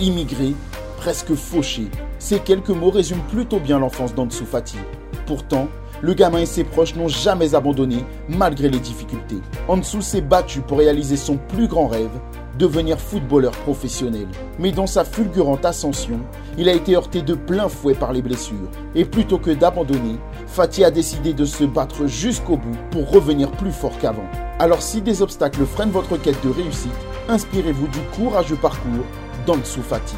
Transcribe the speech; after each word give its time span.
immigré, 0.00 0.54
presque 0.96 1.34
fauché. 1.34 1.88
Ces 2.18 2.40
quelques 2.40 2.70
mots 2.70 2.90
résument 2.90 3.24
plutôt 3.30 3.60
bien 3.60 3.78
l'enfance 3.78 4.14
d'Ansu 4.14 4.44
Fati. 4.44 4.78
Pourtant, 5.26 5.68
le 6.00 6.14
gamin 6.14 6.38
et 6.38 6.46
ses 6.46 6.64
proches 6.64 6.94
n'ont 6.94 7.08
jamais 7.08 7.54
abandonné 7.54 8.04
malgré 8.28 8.68
les 8.68 8.78
difficultés. 8.78 9.40
Ansu 9.66 10.00
s'est 10.00 10.20
battu 10.20 10.60
pour 10.60 10.78
réaliser 10.78 11.16
son 11.16 11.36
plus 11.36 11.66
grand 11.66 11.88
rêve, 11.88 12.10
devenir 12.58 13.00
footballeur 13.00 13.52
professionnel. 13.52 14.26
Mais 14.58 14.72
dans 14.72 14.86
sa 14.86 15.04
fulgurante 15.04 15.64
ascension, 15.64 16.20
il 16.56 16.68
a 16.68 16.72
été 16.72 16.94
heurté 16.94 17.22
de 17.22 17.34
plein 17.34 17.68
fouet 17.68 17.94
par 17.94 18.12
les 18.12 18.22
blessures. 18.22 18.70
Et 18.94 19.04
plutôt 19.04 19.38
que 19.38 19.50
d'abandonner, 19.50 20.18
Fatih 20.46 20.84
a 20.84 20.90
décidé 20.90 21.32
de 21.32 21.44
se 21.44 21.64
battre 21.64 22.06
jusqu'au 22.06 22.56
bout 22.56 22.76
pour 22.90 23.10
revenir 23.10 23.50
plus 23.50 23.72
fort 23.72 23.96
qu'avant. 24.00 24.26
Alors 24.58 24.82
si 24.82 25.00
des 25.00 25.22
obstacles 25.22 25.66
freinent 25.66 25.90
votre 25.90 26.16
quête 26.16 26.44
de 26.44 26.50
réussite, 26.50 26.90
inspirez-vous 27.28 27.88
du 27.88 27.98
courageux 28.16 28.56
parcours 28.56 29.04
d'Ansu 29.46 29.80
Fati. 29.80 30.16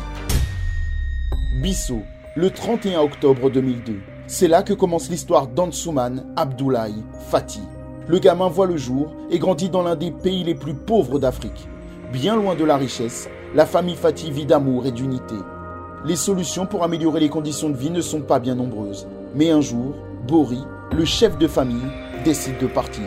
Bissau, 1.60 2.02
le 2.36 2.50
31 2.50 3.00
octobre 3.00 3.50
2002. 3.50 4.00
C'est 4.28 4.48
là 4.48 4.62
que 4.62 4.72
commence 4.72 5.10
l'histoire 5.10 5.48
d'Ansuman 5.48 6.24
Abdoulaye 6.36 7.02
Fati. 7.28 7.60
Le 8.06 8.18
gamin 8.18 8.48
voit 8.48 8.66
le 8.66 8.76
jour 8.76 9.12
et 9.30 9.38
grandit 9.38 9.68
dans 9.68 9.82
l'un 9.82 9.96
des 9.96 10.12
pays 10.12 10.44
les 10.44 10.54
plus 10.54 10.74
pauvres 10.74 11.18
d'Afrique. 11.18 11.68
Bien 12.12 12.36
loin 12.36 12.54
de 12.54 12.64
la 12.64 12.76
richesse, 12.76 13.28
la 13.54 13.66
famille 13.66 13.96
Fatih 13.96 14.30
vit 14.30 14.46
d'amour 14.46 14.86
et 14.86 14.92
d'unité. 14.92 15.34
Les 16.04 16.16
solutions 16.16 16.66
pour 16.66 16.82
améliorer 16.82 17.20
les 17.20 17.28
conditions 17.28 17.70
de 17.70 17.76
vie 17.76 17.90
ne 17.90 18.00
sont 18.00 18.22
pas 18.22 18.38
bien 18.38 18.54
nombreuses. 18.54 19.06
Mais 19.34 19.50
un 19.50 19.60
jour, 19.60 19.94
Bori, 20.26 20.62
le 20.92 21.04
chef 21.04 21.38
de 21.38 21.46
famille, 21.46 21.76
décide 22.24 22.58
de 22.58 22.66
partir. 22.66 23.06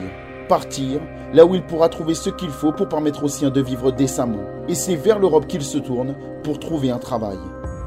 Partir 0.53 1.01
là 1.33 1.47
où 1.47 1.55
il 1.55 1.63
pourra 1.63 1.89
trouver 1.89 2.13
ce 2.13 2.29
qu'il 2.29 2.51
faut 2.51 2.71
pour 2.71 2.87
permettre 2.87 3.23
aux 3.23 3.27
siens 3.27 3.49
de 3.49 3.59
vivre 3.59 3.89
décemment. 3.91 4.43
Et 4.67 4.75
c'est 4.75 4.95
vers 4.95 5.17
l'Europe 5.17 5.47
qu'il 5.47 5.63
se 5.63 5.79
tourne 5.79 6.13
pour 6.43 6.59
trouver 6.59 6.91
un 6.91 6.99
travail. 6.99 7.39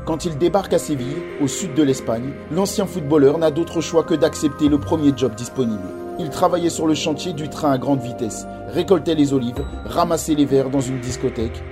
Quand 0.05 0.25
il 0.25 0.37
débarque 0.37 0.73
à 0.73 0.80
Séville, 0.80 1.23
au 1.41 1.47
sud 1.47 1.75
de 1.75 1.84
l'Espagne, 1.84 2.33
l'ancien 2.51 2.87
footballeur 2.87 3.39
n'a 3.39 3.53
d'autre 3.53 3.81
choix 3.81 4.03
que 4.03 4.14
d'accepter 4.14 4.69
le 4.69 4.81
premier 4.81 5.12
job 5.17 5.37
disponible. 5.37 5.89
Il 6.19 6.28
travaillait 6.28 6.69
sur 6.69 6.89
le 6.89 6.94
chantier 6.94 7.34
du 7.34 7.48
train 7.48 7.70
à 7.70 7.78
grande 7.78 8.00
vitesse, 8.00 8.48
récoltait 8.70 9.14
les 9.14 9.33
olives, 9.33 9.64
ramassait 9.84 10.34
les 10.34 10.44
verres 10.44 10.70
dans 10.70 10.81
une 10.81 10.98
discothèque. 10.98 11.62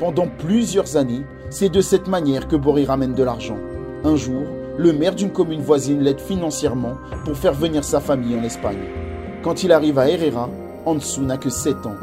Pendant 0.00 0.26
plusieurs 0.26 0.96
années, 0.96 1.24
c'est 1.50 1.70
de 1.70 1.80
cette 1.80 2.08
manière 2.08 2.48
que 2.48 2.56
Boris 2.56 2.88
ramène 2.88 3.14
de 3.14 3.22
l'argent. 3.22 3.58
Un 4.02 4.16
jour, 4.16 4.42
le 4.76 4.92
maire 4.92 5.14
d'une 5.14 5.30
commune 5.30 5.62
voisine 5.62 6.00
l'aide 6.00 6.20
financièrement 6.20 6.94
pour 7.24 7.36
faire 7.36 7.54
venir 7.54 7.84
sa 7.84 8.00
famille 8.00 8.36
en 8.36 8.42
Espagne. 8.42 9.01
Quand 9.42 9.64
il 9.64 9.72
arrive 9.72 9.98
à 9.98 10.08
Herrera, 10.08 10.48
Ansu 10.86 11.20
n'a 11.20 11.36
que 11.36 11.50
7 11.50 11.86
ans. 11.86 11.96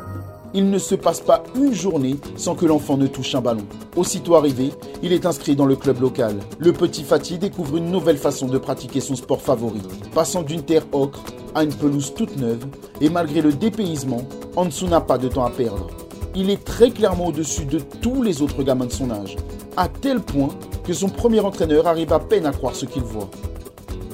Il 0.53 0.69
ne 0.69 0.77
se 0.77 0.95
passe 0.95 1.21
pas 1.21 1.43
une 1.55 1.73
journée 1.73 2.17
sans 2.35 2.53
que 2.53 2.65
l'enfant 2.65 2.97
ne 2.97 3.07
touche 3.07 3.33
un 3.33 3.39
ballon. 3.39 3.65
Aussitôt 3.95 4.35
arrivé, 4.35 4.71
il 5.01 5.13
est 5.13 5.25
inscrit 5.25 5.55
dans 5.55 5.65
le 5.65 5.77
club 5.77 6.01
local. 6.01 6.35
Le 6.57 6.73
petit 6.73 7.03
Fatih 7.03 7.37
découvre 7.37 7.77
une 7.77 7.91
nouvelle 7.91 8.17
façon 8.17 8.47
de 8.47 8.57
pratiquer 8.57 8.99
son 8.99 9.15
sport 9.15 9.41
favori, 9.41 9.81
passant 10.13 10.41
d'une 10.41 10.63
terre 10.63 10.85
ocre 10.91 11.23
à 11.55 11.63
une 11.63 11.73
pelouse 11.73 12.13
toute 12.13 12.35
neuve, 12.35 12.65
et 12.99 13.09
malgré 13.09 13.41
le 13.41 13.53
dépaysement, 13.53 14.23
Ansu 14.57 14.85
n'a 14.85 14.99
pas 14.99 15.17
de 15.17 15.29
temps 15.29 15.45
à 15.45 15.49
perdre. 15.49 15.87
Il 16.35 16.49
est 16.49 16.63
très 16.63 16.91
clairement 16.91 17.27
au-dessus 17.27 17.65
de 17.65 17.79
tous 18.01 18.21
les 18.21 18.41
autres 18.41 18.63
gamins 18.63 18.85
de 18.85 18.91
son 18.91 19.11
âge, 19.11 19.37
à 19.77 19.87
tel 19.87 20.19
point 20.19 20.49
que 20.83 20.93
son 20.93 21.07
premier 21.07 21.39
entraîneur 21.39 21.87
arrive 21.87 22.11
à 22.11 22.19
peine 22.19 22.45
à 22.45 22.51
croire 22.51 22.75
ce 22.75 22.85
qu'il 22.85 23.03
voit. 23.03 23.29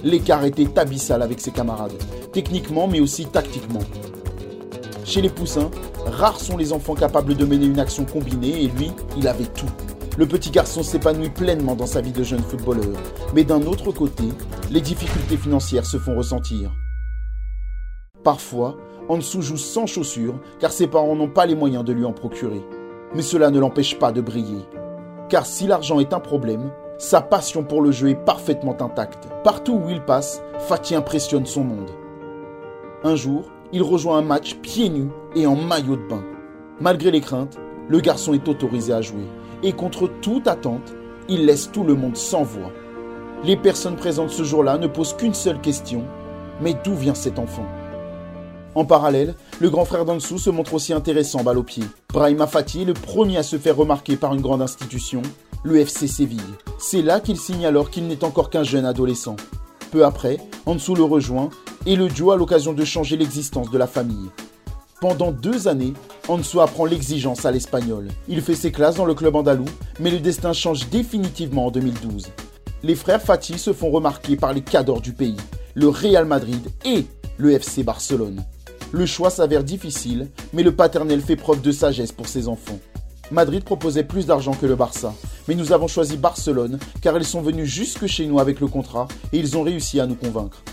L'écart 0.05 0.45
était 0.45 0.77
abyssal 0.77 1.23
avec 1.23 1.41
ses 1.41 1.49
camarades, 1.49 1.97
techniquement 2.31 2.87
mais 2.87 2.99
aussi 2.99 3.25
tactiquement. 3.25 3.79
Chez 5.03 5.19
les 5.19 5.31
poussins, 5.31 5.71
rares 6.05 6.39
sont 6.39 6.57
les 6.57 6.73
enfants 6.73 6.93
capables 6.93 7.33
de 7.33 7.43
mener 7.43 7.65
une 7.65 7.79
action 7.79 8.05
combinée 8.05 8.65
et 8.65 8.67
lui, 8.67 8.91
il 9.17 9.27
avait 9.27 9.47
tout. 9.47 9.65
Le 10.15 10.27
petit 10.27 10.51
garçon 10.51 10.83
s'épanouit 10.83 11.31
pleinement 11.31 11.73
dans 11.73 11.87
sa 11.87 12.01
vie 12.01 12.11
de 12.11 12.21
jeune 12.21 12.43
footballeur. 12.43 12.95
Mais 13.33 13.43
d'un 13.43 13.63
autre 13.63 13.91
côté, 13.91 14.25
les 14.69 14.79
difficultés 14.79 15.37
financières 15.37 15.87
se 15.87 15.97
font 15.97 16.15
ressentir. 16.15 16.71
Parfois, 18.23 18.77
Ansu 19.09 19.41
joue 19.41 19.57
sans 19.57 19.87
chaussures 19.87 20.39
car 20.59 20.71
ses 20.71 20.85
parents 20.85 21.15
n'ont 21.15 21.31
pas 21.31 21.47
les 21.47 21.55
moyens 21.55 21.83
de 21.83 21.93
lui 21.93 22.05
en 22.05 22.13
procurer. 22.13 22.61
Mais 23.15 23.23
cela 23.23 23.49
ne 23.49 23.59
l'empêche 23.59 23.97
pas 23.97 24.11
de 24.11 24.21
briller. 24.21 24.65
Car 25.29 25.47
si 25.47 25.65
l'argent 25.65 25.99
est 25.99 26.13
un 26.13 26.19
problème, 26.19 26.69
sa 26.97 27.21
passion 27.21 27.63
pour 27.63 27.81
le 27.81 27.91
jeu 27.91 28.09
est 28.09 28.25
parfaitement 28.25 28.75
intacte. 28.81 29.27
Partout 29.43 29.73
où 29.73 29.89
il 29.89 30.01
passe, 30.01 30.41
Fatih 30.59 30.95
impressionne 30.95 31.45
son 31.45 31.63
monde. 31.63 31.91
Un 33.03 33.15
jour, 33.15 33.43
il 33.73 33.83
rejoint 33.83 34.17
un 34.17 34.21
match 34.21 34.55
pieds 34.55 34.89
nus 34.89 35.09
et 35.35 35.45
en 35.45 35.55
maillot 35.55 35.97
de 35.97 36.07
bain. 36.07 36.23
Malgré 36.79 37.11
les 37.11 37.21
craintes, 37.21 37.57
le 37.89 37.99
garçon 37.99 38.33
est 38.33 38.47
autorisé 38.47 38.93
à 38.93 39.01
jouer. 39.01 39.25
Et 39.61 39.73
contre 39.73 40.07
toute 40.21 40.47
attente, 40.47 40.93
il 41.27 41.45
laisse 41.45 41.71
tout 41.71 41.83
le 41.83 41.95
monde 41.95 42.15
sans 42.15 42.43
voix. 42.43 42.71
Les 43.43 43.57
personnes 43.57 43.95
présentes 43.95 44.29
ce 44.29 44.43
jour-là 44.43 44.77
ne 44.77 44.87
posent 44.87 45.15
qu'une 45.15 45.33
seule 45.33 45.59
question. 45.59 46.03
Mais 46.61 46.75
d'où 46.83 46.95
vient 46.95 47.13
cet 47.13 47.39
enfant? 47.39 47.65
En 48.73 48.85
parallèle, 48.85 49.35
le 49.59 49.69
grand 49.69 49.85
frère 49.85 50.05
d'Ansu 50.05 50.37
se 50.37 50.49
montre 50.49 50.73
aussi 50.73 50.93
intéressant 50.93 51.43
balle 51.43 51.57
au 51.57 51.63
pied. 51.63 51.83
Brahima 52.09 52.47
Fati 52.47 52.81
est 52.81 52.85
le 52.85 52.93
premier 52.93 53.37
à 53.37 53.43
se 53.43 53.57
faire 53.57 53.75
remarquer 53.75 54.15
par 54.15 54.33
une 54.33 54.41
grande 54.41 54.61
institution, 54.61 55.21
le 55.63 55.77
FC 55.77 56.07
Séville. 56.07 56.39
C'est 56.77 57.01
là 57.01 57.19
qu'il 57.19 57.37
signe 57.37 57.65
alors 57.65 57.89
qu'il 57.89 58.07
n'est 58.07 58.23
encore 58.23 58.49
qu'un 58.49 58.63
jeune 58.63 58.85
adolescent. 58.85 59.37
Peu 59.91 60.05
après, 60.05 60.37
Ansu 60.65 60.93
le 60.93 61.03
rejoint 61.03 61.49
et 61.85 61.95
le 61.95 62.09
duo 62.09 62.31
a 62.31 62.35
l'occasion 62.35 62.73
de 62.73 62.83
changer 62.83 63.15
l'existence 63.17 63.71
de 63.71 63.77
la 63.77 63.87
famille. 63.87 64.29
Pendant 64.99 65.31
deux 65.31 65.67
années, 65.67 65.93
Ansu 66.27 66.59
apprend 66.59 66.85
l'exigence 66.85 67.45
à 67.45 67.51
l'espagnol. 67.51 68.09
Il 68.27 68.41
fait 68.41 68.55
ses 68.55 68.71
classes 68.71 68.95
dans 68.95 69.05
le 69.05 69.13
club 69.13 69.35
andalou, 69.35 69.65
mais 69.99 70.11
le 70.11 70.19
destin 70.19 70.53
change 70.53 70.89
définitivement 70.89 71.67
en 71.67 71.71
2012. 71.71 72.27
Les 72.83 72.95
frères 72.95 73.21
Fati 73.21 73.57
se 73.57 73.73
font 73.73 73.89
remarquer 73.89 74.35
par 74.35 74.53
les 74.53 74.61
cadors 74.61 75.01
du 75.01 75.13
pays, 75.13 75.37
le 75.75 75.87
Real 75.87 76.25
Madrid 76.25 76.69
et 76.83 77.05
le 77.37 77.51
FC 77.51 77.83
Barcelone. 77.83 78.43
Le 78.91 79.05
choix 79.05 79.29
s'avère 79.29 79.63
difficile, 79.63 80.29
mais 80.53 80.63
le 80.63 80.75
paternel 80.75 81.21
fait 81.21 81.35
preuve 81.35 81.61
de 81.61 81.71
sagesse 81.71 82.11
pour 82.11 82.27
ses 82.27 82.47
enfants. 82.47 82.79
Madrid 83.31 83.63
proposait 83.63 84.03
plus 84.03 84.25
d'argent 84.25 84.53
que 84.53 84.65
le 84.65 84.75
Barça, 84.75 85.13
mais 85.47 85.55
nous 85.55 85.71
avons 85.71 85.87
choisi 85.87 86.17
Barcelone 86.17 86.79
car 87.01 87.17
ils 87.17 87.25
sont 87.25 87.41
venus 87.41 87.69
jusque 87.69 88.07
chez 88.07 88.25
nous 88.25 88.39
avec 88.39 88.59
le 88.59 88.67
contrat 88.67 89.07
et 89.33 89.39
ils 89.39 89.57
ont 89.57 89.63
réussi 89.63 89.99
à 89.99 90.05
nous 90.05 90.15
convaincre. 90.15 90.63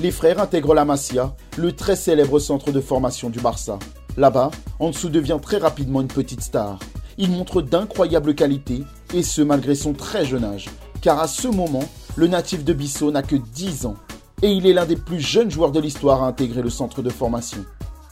Les 0.00 0.10
frères 0.10 0.40
intègrent 0.40 0.74
la 0.74 0.84
Masia, 0.84 1.34
le 1.56 1.72
très 1.72 1.96
célèbre 1.96 2.38
centre 2.38 2.72
de 2.72 2.80
formation 2.80 3.30
du 3.30 3.40
Barça. 3.40 3.78
Là-bas, 4.16 4.50
Ansu 4.78 5.10
devient 5.10 5.38
très 5.40 5.58
rapidement 5.58 6.00
une 6.00 6.08
petite 6.08 6.42
star. 6.42 6.78
Il 7.18 7.30
montre 7.30 7.62
d'incroyables 7.62 8.34
qualités, 8.34 8.84
et 9.14 9.22
ce 9.22 9.42
malgré 9.42 9.74
son 9.74 9.92
très 9.92 10.24
jeune 10.24 10.44
âge, 10.44 10.70
car 11.02 11.20
à 11.20 11.28
ce 11.28 11.48
moment, 11.48 11.84
le 12.16 12.26
natif 12.26 12.64
de 12.64 12.72
Bissau 12.72 13.10
n'a 13.10 13.22
que 13.22 13.36
10 13.36 13.86
ans 13.86 13.96
et 14.42 14.50
il 14.50 14.66
est 14.66 14.72
l'un 14.72 14.86
des 14.86 14.96
plus 14.96 15.20
jeunes 15.20 15.50
joueurs 15.50 15.70
de 15.70 15.80
l'histoire 15.80 16.22
à 16.22 16.26
intégrer 16.26 16.62
le 16.62 16.70
centre 16.70 17.00
de 17.00 17.10
formation. 17.10 17.64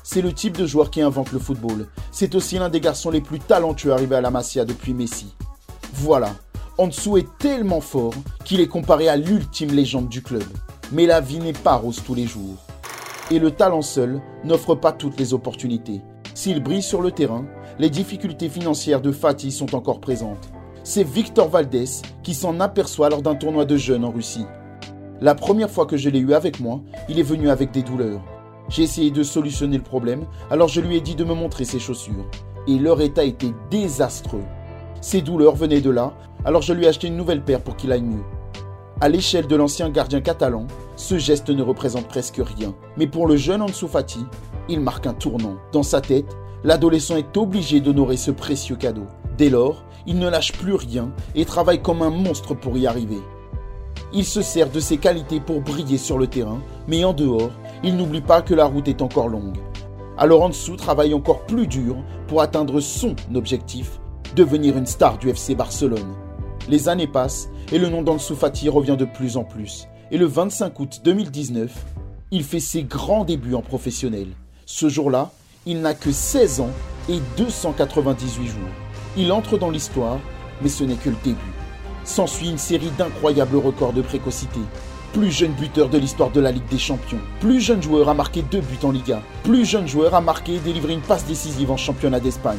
C'est 0.04 0.22
le 0.22 0.32
type 0.32 0.56
de 0.56 0.66
joueur 0.66 0.90
qui 0.90 1.02
invente 1.02 1.32
le 1.32 1.38
football. 1.38 1.88
C'est 2.12 2.34
aussi 2.34 2.58
l'un 2.58 2.68
des 2.68 2.80
garçons 2.80 3.10
les 3.10 3.20
plus 3.20 3.40
talentueux 3.40 3.92
arrivés 3.92 4.16
à 4.16 4.20
la 4.20 4.30
Masia 4.30 4.64
depuis 4.64 4.94
Messi. 4.94 5.34
Voilà, 5.92 6.34
Ansu 6.78 7.18
est 7.18 7.38
tellement 7.38 7.80
fort 7.80 8.14
qu'il 8.44 8.60
est 8.60 8.68
comparé 8.68 9.08
à 9.08 9.16
l'ultime 9.16 9.72
légende 9.72 10.08
du 10.08 10.22
club. 10.22 10.44
Mais 10.92 11.06
la 11.06 11.20
vie 11.20 11.38
n'est 11.38 11.52
pas 11.52 11.74
rose 11.74 12.02
tous 12.04 12.14
les 12.14 12.26
jours. 12.26 12.56
Et 13.30 13.38
le 13.38 13.50
talent 13.50 13.82
seul 13.82 14.20
n'offre 14.44 14.74
pas 14.74 14.92
toutes 14.92 15.18
les 15.18 15.34
opportunités. 15.34 16.00
S'il 16.34 16.62
brille 16.62 16.82
sur 16.82 17.02
le 17.02 17.10
terrain, 17.10 17.44
les 17.78 17.90
difficultés 17.90 18.48
financières 18.48 19.00
de 19.00 19.12
Fatih 19.12 19.50
sont 19.50 19.74
encore 19.74 20.00
présentes. 20.00 20.48
C'est 20.82 21.06
Victor 21.06 21.48
Valdés 21.48 22.02
qui 22.22 22.34
s'en 22.34 22.60
aperçoit 22.60 23.10
lors 23.10 23.22
d'un 23.22 23.34
tournoi 23.34 23.64
de 23.64 23.76
jeunes 23.76 24.04
en 24.04 24.10
Russie. 24.10 24.46
La 25.20 25.34
première 25.34 25.70
fois 25.70 25.86
que 25.86 25.96
je 25.96 26.08
l'ai 26.08 26.20
eu 26.20 26.32
avec 26.32 26.60
moi, 26.60 26.80
il 27.08 27.18
est 27.18 27.24
venu 27.24 27.50
avec 27.50 27.72
des 27.72 27.82
douleurs. 27.82 28.22
J'ai 28.68 28.84
essayé 28.84 29.10
de 29.10 29.22
solutionner 29.22 29.76
le 29.76 29.82
problème, 29.82 30.24
alors 30.50 30.68
je 30.68 30.80
lui 30.80 30.96
ai 30.96 31.00
dit 31.00 31.14
de 31.14 31.24
me 31.24 31.34
montrer 31.34 31.64
ses 31.64 31.78
chaussures. 31.78 32.26
Et 32.66 32.78
leur 32.78 33.00
état 33.00 33.24
était 33.24 33.52
désastreux. 33.70 34.44
Ses 35.00 35.22
douleurs 35.22 35.56
venaient 35.56 35.80
de 35.80 35.90
là, 35.90 36.12
alors 36.44 36.62
je 36.62 36.72
lui 36.72 36.84
ai 36.84 36.88
acheté 36.88 37.06
une 37.06 37.16
nouvelle 37.16 37.42
paire 37.42 37.60
pour 37.60 37.76
qu'il 37.76 37.92
aille 37.92 38.02
mieux. 38.02 38.24
À 39.00 39.08
l'échelle 39.08 39.46
de 39.46 39.56
l'ancien 39.56 39.88
gardien 39.88 40.20
catalan, 40.20 40.66
ce 40.96 41.16
geste 41.16 41.48
ne 41.48 41.62
représente 41.62 42.06
presque 42.06 42.40
rien. 42.44 42.74
Mais 42.98 43.06
pour 43.06 43.26
le 43.26 43.36
jeune 43.36 43.62
Ansu 43.62 43.88
Fati, 43.88 44.26
il 44.68 44.80
marque 44.80 45.06
un 45.06 45.14
tournant. 45.14 45.56
Dans 45.72 45.82
sa 45.82 46.02
tête, 46.02 46.36
l'adolescent 46.64 47.16
est 47.16 47.34
obligé 47.38 47.80
d'honorer 47.80 48.18
ce 48.18 48.30
précieux 48.30 48.76
cadeau. 48.76 49.06
Dès 49.38 49.48
lors, 49.48 49.84
il 50.06 50.18
ne 50.18 50.28
lâche 50.28 50.52
plus 50.52 50.74
rien 50.74 51.10
et 51.34 51.46
travaille 51.46 51.80
comme 51.80 52.02
un 52.02 52.10
monstre 52.10 52.52
pour 52.54 52.76
y 52.76 52.86
arriver. 52.86 53.20
Il 54.12 54.26
se 54.26 54.42
sert 54.42 54.68
de 54.68 54.80
ses 54.80 54.98
qualités 54.98 55.40
pour 55.40 55.62
briller 55.62 55.96
sur 55.96 56.18
le 56.18 56.26
terrain, 56.26 56.60
mais 56.86 57.02
en 57.04 57.14
dehors, 57.14 57.52
il 57.82 57.96
n'oublie 57.96 58.20
pas 58.20 58.42
que 58.42 58.54
la 58.54 58.66
route 58.66 58.88
est 58.88 59.00
encore 59.00 59.28
longue. 59.28 59.56
Alors 60.18 60.42
Ansu 60.42 60.76
travaille 60.76 61.14
encore 61.14 61.46
plus 61.46 61.66
dur 61.66 61.96
pour 62.28 62.42
atteindre 62.42 62.80
son 62.80 63.16
objectif, 63.34 63.98
devenir 64.34 64.76
une 64.76 64.86
star 64.86 65.18
du 65.18 65.28
FC 65.28 65.54
Barcelone. 65.54 66.14
Les 66.68 66.88
années 66.88 67.06
passent 67.06 67.48
et 67.72 67.78
le 67.78 67.88
nom 67.88 68.02
d'Ansu 68.02 68.34
revient 68.68 68.96
de 68.96 69.04
plus 69.04 69.36
en 69.36 69.44
plus. 69.44 69.86
Et 70.10 70.18
le 70.18 70.26
25 70.26 70.78
août 70.80 71.00
2019, 71.04 71.70
il 72.30 72.44
fait 72.44 72.60
ses 72.60 72.82
grands 72.82 73.24
débuts 73.24 73.54
en 73.54 73.62
professionnel. 73.62 74.28
Ce 74.66 74.88
jour-là, 74.88 75.30
il 75.66 75.80
n'a 75.80 75.94
que 75.94 76.12
16 76.12 76.60
ans 76.60 76.70
et 77.08 77.18
298 77.36 78.46
jours. 78.46 78.60
Il 79.16 79.32
entre 79.32 79.58
dans 79.58 79.70
l'histoire 79.70 80.18
Mais 80.62 80.68
ce 80.68 80.84
n'est 80.84 80.94
que 80.94 81.10
le 81.10 81.16
début. 81.24 81.38
S'ensuit 82.04 82.50
une 82.50 82.58
série 82.58 82.90
d'incroyables 82.98 83.56
records 83.56 83.92
de 83.92 84.02
précocité. 84.02 84.60
Plus 85.12 85.32
jeune 85.32 85.52
buteur 85.52 85.88
de 85.88 85.98
l'histoire 85.98 86.30
de 86.30 86.40
la 86.40 86.52
Ligue 86.52 86.68
des 86.70 86.78
Champions. 86.78 87.18
Plus 87.40 87.60
jeune 87.60 87.82
joueur 87.82 88.08
à 88.08 88.14
marquer 88.14 88.42
deux 88.42 88.60
buts 88.60 88.78
en 88.84 88.92
Liga. 88.92 89.22
Plus 89.42 89.64
jeune 89.64 89.88
joueur 89.88 90.14
à 90.14 90.20
marquer 90.20 90.54
et 90.54 90.60
délivrer 90.60 90.92
une 90.92 91.00
passe 91.00 91.26
décisive 91.26 91.70
en 91.70 91.76
championnat 91.76 92.20
d'Espagne. 92.20 92.58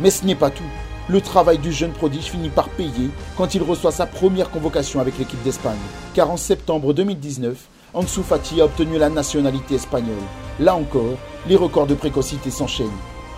Mais 0.00 0.10
ce 0.10 0.24
n'est 0.24 0.34
pas 0.34 0.50
tout. 0.50 0.62
Le 1.08 1.20
travail 1.20 1.58
du 1.58 1.72
jeune 1.72 1.90
prodige 1.90 2.26
finit 2.26 2.48
par 2.48 2.68
payer 2.68 3.10
quand 3.36 3.56
il 3.56 3.62
reçoit 3.62 3.90
sa 3.90 4.06
première 4.06 4.50
convocation 4.50 5.00
avec 5.00 5.18
l'équipe 5.18 5.42
d'Espagne. 5.42 5.76
Car 6.14 6.30
en 6.30 6.36
septembre 6.36 6.94
2019, 6.94 7.56
Ansu 7.92 8.22
Fati 8.22 8.60
a 8.60 8.66
obtenu 8.66 8.98
la 8.98 9.10
nationalité 9.10 9.74
espagnole. 9.74 10.14
Là 10.60 10.76
encore, 10.76 11.18
les 11.48 11.56
records 11.56 11.88
de 11.88 11.96
précocité 11.96 12.52
s'enchaînent. 12.52 12.86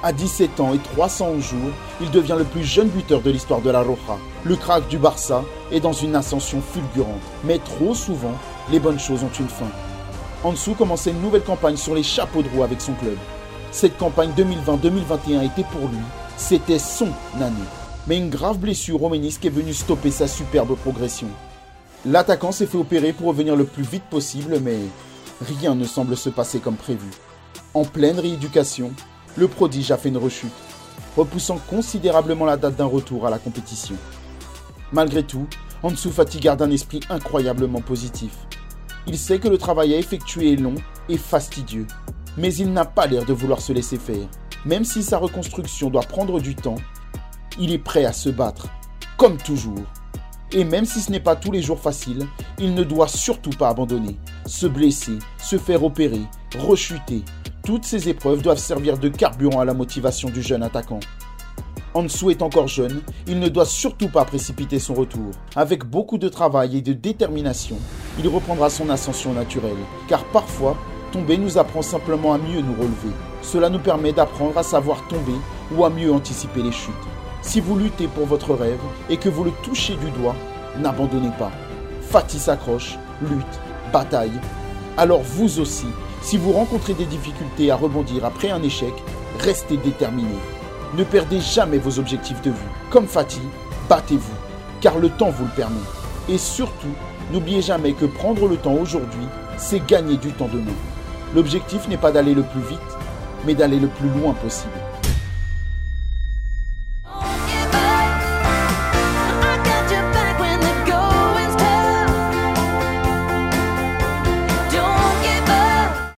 À 0.02 0.12
17 0.12 0.60
ans 0.60 0.74
et 0.74 0.78
311 0.78 1.42
jours, 1.42 1.70
il 2.02 2.10
devient 2.10 2.36
le 2.36 2.44
plus 2.44 2.64
jeune 2.64 2.88
buteur 2.88 3.22
de 3.22 3.30
l'histoire 3.30 3.62
de 3.62 3.70
la 3.70 3.80
Roja. 3.80 4.18
Le 4.44 4.56
crack 4.56 4.86
du 4.88 4.98
Barça 4.98 5.42
est 5.72 5.80
dans 5.80 5.94
une 5.94 6.16
ascension 6.16 6.60
fulgurante. 6.60 7.22
Mais 7.44 7.58
trop 7.58 7.94
souvent, 7.94 8.34
les 8.70 8.78
bonnes 8.78 9.00
choses 9.00 9.24
ont 9.24 9.40
une 9.40 9.48
fin. 9.48 9.70
Ansu 10.44 10.74
commençait 10.74 11.12
une 11.12 11.22
nouvelle 11.22 11.42
campagne 11.42 11.78
sur 11.78 11.94
les 11.94 12.02
chapeaux 12.02 12.42
de 12.42 12.48
roue 12.50 12.62
avec 12.62 12.82
son 12.82 12.92
club. 12.92 13.16
Cette 13.70 13.96
campagne 13.96 14.32
2020-2021 14.36 15.46
était 15.46 15.64
pour 15.72 15.88
lui, 15.88 15.98
c'était 16.36 16.78
son 16.78 17.08
année. 17.40 17.54
Mais 18.06 18.18
une 18.18 18.30
grave 18.30 18.58
blessure 18.58 19.02
au 19.02 19.08
ménisque 19.08 19.44
est 19.44 19.50
venue 19.50 19.72
stopper 19.72 20.10
sa 20.10 20.28
superbe 20.28 20.76
progression. 20.76 21.28
L'attaquant 22.04 22.52
s'est 22.52 22.66
fait 22.66 22.76
opérer 22.76 23.12
pour 23.12 23.28
revenir 23.28 23.56
le 23.56 23.64
plus 23.64 23.82
vite 23.82 24.04
possible, 24.04 24.58
mais 24.60 24.78
rien 25.40 25.74
ne 25.74 25.84
semble 25.84 26.16
se 26.16 26.28
passer 26.28 26.58
comme 26.58 26.76
prévu. 26.76 27.08
En 27.72 27.84
pleine 27.84 28.20
rééducation, 28.20 28.92
le 29.36 29.48
prodige 29.48 29.90
a 29.90 29.96
fait 29.96 30.10
une 30.10 30.18
rechute, 30.18 30.52
repoussant 31.16 31.58
considérablement 31.70 32.44
la 32.44 32.56
date 32.56 32.76
d'un 32.76 32.84
retour 32.84 33.26
à 33.26 33.30
la 33.30 33.38
compétition. 33.38 33.96
Malgré 34.92 35.22
tout, 35.22 35.46
Ansu 35.82 36.10
Fati 36.10 36.40
garde 36.40 36.62
un 36.62 36.70
esprit 36.70 37.00
incroyablement 37.08 37.80
positif. 37.80 38.32
Il 39.06 39.18
sait 39.18 39.38
que 39.38 39.48
le 39.48 39.58
travail 39.58 39.94
à 39.94 39.98
effectuer 39.98 40.52
est 40.52 40.56
long 40.56 40.74
et 41.08 41.18
fastidieux, 41.18 41.86
mais 42.36 42.54
il 42.54 42.72
n'a 42.72 42.84
pas 42.84 43.06
l'air 43.06 43.24
de 43.24 43.32
vouloir 43.32 43.60
se 43.60 43.72
laisser 43.72 43.96
faire. 43.96 44.28
Même 44.66 44.84
si 44.84 45.02
sa 45.02 45.18
reconstruction 45.18 45.90
doit 45.90 46.02
prendre 46.02 46.40
du 46.40 46.54
temps, 46.54 46.78
il 47.58 47.72
est 47.72 47.78
prêt 47.78 48.04
à 48.04 48.12
se 48.12 48.30
battre, 48.30 48.68
comme 49.18 49.36
toujours. 49.36 49.84
Et 50.52 50.64
même 50.64 50.84
si 50.86 51.00
ce 51.00 51.10
n'est 51.10 51.20
pas 51.20 51.36
tous 51.36 51.52
les 51.52 51.62
jours 51.62 51.80
facile, 51.80 52.26
il 52.58 52.74
ne 52.74 52.84
doit 52.84 53.08
surtout 53.08 53.50
pas 53.50 53.68
abandonner, 53.68 54.16
se 54.46 54.66
blesser, 54.66 55.18
se 55.38 55.58
faire 55.58 55.84
opérer, 55.84 56.22
rechuter, 56.58 57.24
toutes 57.64 57.84
ces 57.84 58.08
épreuves 58.08 58.42
doivent 58.42 58.58
servir 58.58 58.98
de 58.98 59.08
carburant 59.08 59.60
à 59.60 59.64
la 59.64 59.74
motivation 59.74 60.28
du 60.30 60.42
jeune 60.42 60.62
attaquant. 60.62 61.00
Ansu 61.94 62.30
est 62.30 62.42
encore 62.42 62.68
jeune, 62.68 63.02
il 63.26 63.38
ne 63.38 63.48
doit 63.48 63.66
surtout 63.66 64.08
pas 64.08 64.24
précipiter 64.24 64.78
son 64.78 64.94
retour. 64.94 65.30
Avec 65.56 65.84
beaucoup 65.84 66.18
de 66.18 66.28
travail 66.28 66.76
et 66.76 66.82
de 66.82 66.92
détermination, 66.92 67.76
il 68.18 68.28
reprendra 68.28 68.68
son 68.68 68.90
ascension 68.90 69.32
naturelle. 69.32 69.76
Car 70.08 70.24
parfois, 70.26 70.76
tomber 71.14 71.38
nous 71.38 71.58
apprend 71.58 71.80
simplement 71.80 72.34
à 72.34 72.38
mieux 72.38 72.60
nous 72.60 72.74
relever. 72.74 73.14
Cela 73.40 73.70
nous 73.70 73.78
permet 73.78 74.12
d'apprendre 74.12 74.58
à 74.58 74.64
savoir 74.64 75.06
tomber 75.06 75.36
ou 75.70 75.84
à 75.84 75.90
mieux 75.90 76.12
anticiper 76.12 76.60
les 76.60 76.72
chutes. 76.72 76.92
Si 77.40 77.60
vous 77.60 77.78
luttez 77.78 78.08
pour 78.08 78.26
votre 78.26 78.52
rêve 78.52 78.80
et 79.08 79.16
que 79.16 79.28
vous 79.28 79.44
le 79.44 79.52
touchez 79.62 79.94
du 79.94 80.10
doigt, 80.10 80.34
n'abandonnez 80.76 81.30
pas. 81.38 81.52
Fatih 82.10 82.40
s'accroche, 82.40 82.98
lutte, 83.22 83.60
bataille. 83.92 84.40
Alors 84.96 85.20
vous 85.22 85.60
aussi, 85.60 85.86
si 86.20 86.36
vous 86.36 86.50
rencontrez 86.50 86.94
des 86.94 87.04
difficultés 87.04 87.70
à 87.70 87.76
rebondir 87.76 88.24
après 88.24 88.50
un 88.50 88.62
échec, 88.64 88.92
restez 89.38 89.76
déterminé. 89.76 90.34
Ne 90.96 91.04
perdez 91.04 91.38
jamais 91.38 91.78
vos 91.78 92.00
objectifs 92.00 92.42
de 92.42 92.50
vue. 92.50 92.70
Comme 92.90 93.06
Fatih, 93.06 93.48
battez-vous, 93.88 94.34
car 94.80 94.98
le 94.98 95.10
temps 95.10 95.30
vous 95.30 95.44
le 95.44 95.50
permet. 95.50 95.76
Et 96.28 96.38
surtout, 96.38 96.94
n'oubliez 97.32 97.62
jamais 97.62 97.92
que 97.92 98.06
prendre 98.06 98.48
le 98.48 98.56
temps 98.56 98.74
aujourd'hui, 98.74 99.28
c'est 99.56 99.86
gagner 99.86 100.16
du 100.16 100.32
temps 100.32 100.50
demain. 100.52 100.72
L'objectif 101.34 101.88
n'est 101.88 101.96
pas 101.96 102.12
d'aller 102.12 102.32
le 102.32 102.42
plus 102.42 102.60
vite, 102.60 102.78
mais 103.44 103.54
d'aller 103.54 103.80
le 103.80 103.88
plus 103.88 104.08
loin 104.08 104.34
possible. 104.34 104.83